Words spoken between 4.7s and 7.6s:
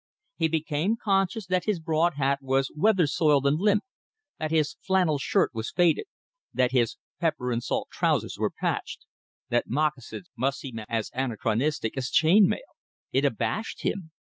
flannel shirt was faded, that his "pepper